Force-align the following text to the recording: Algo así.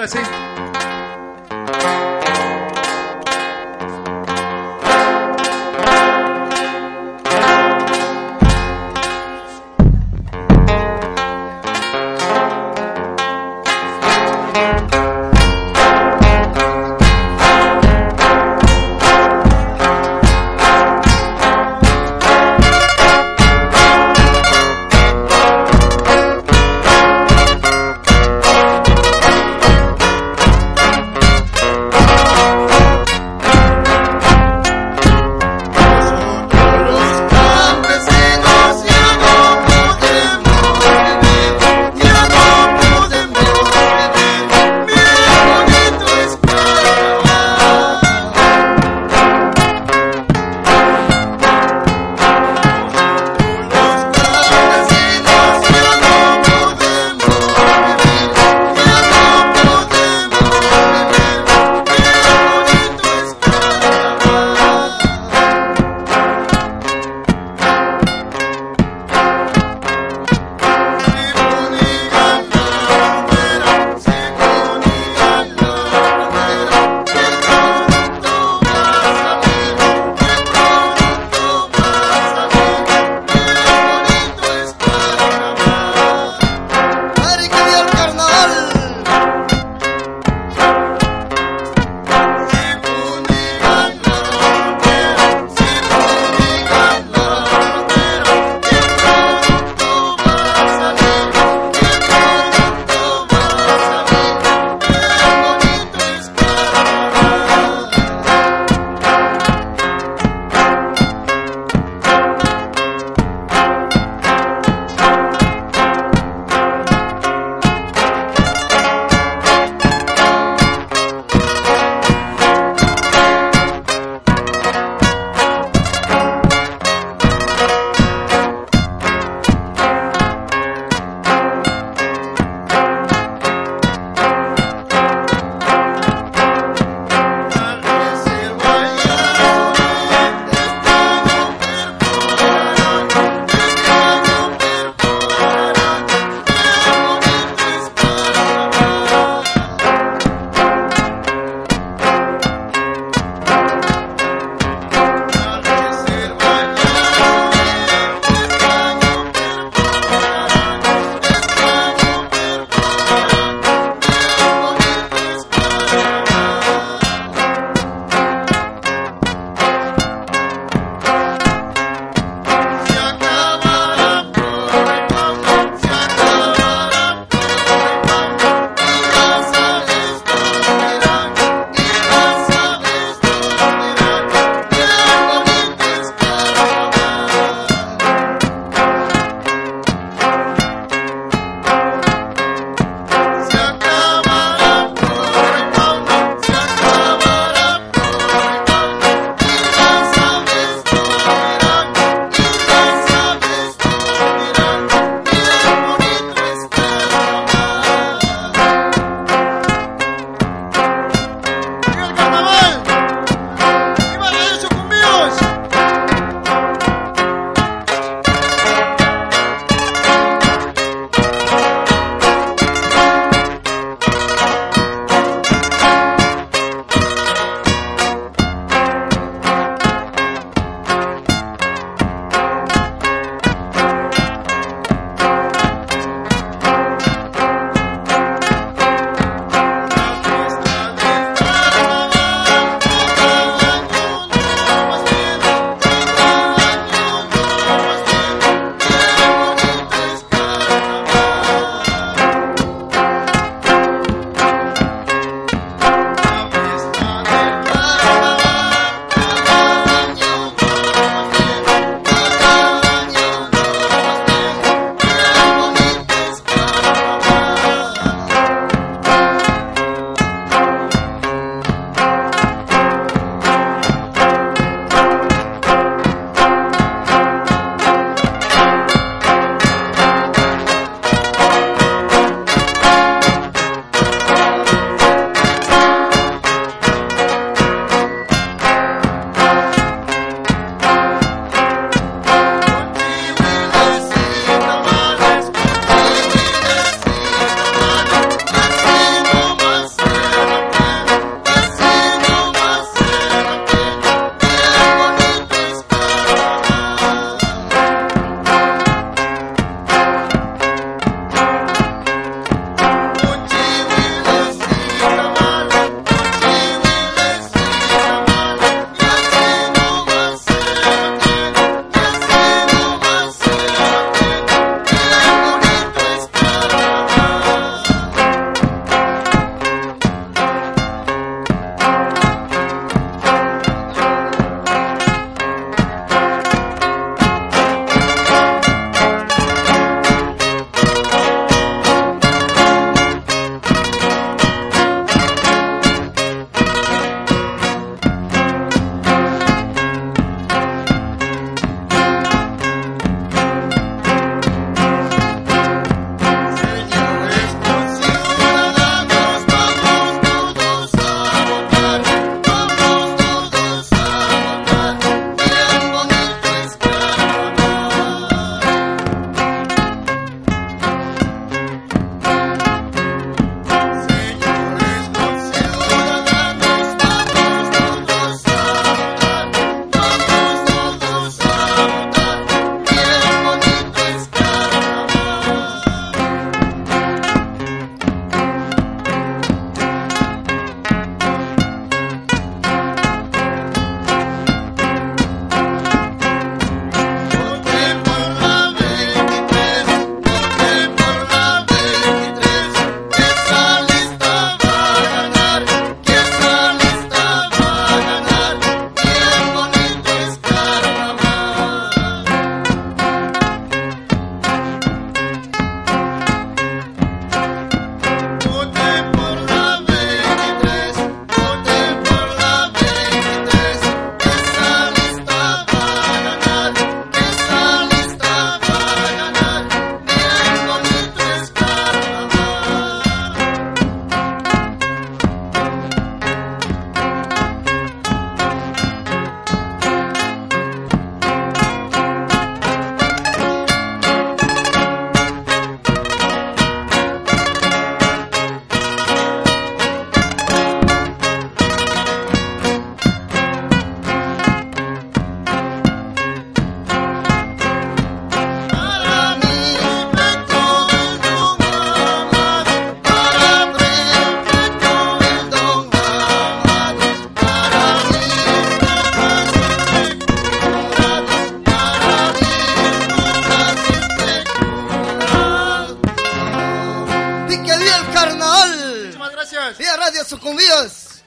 Algo 0.00 0.18
así. 0.18 0.69